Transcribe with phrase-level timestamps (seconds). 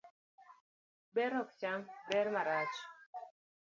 [1.15, 2.77] Ber ok cham ber marach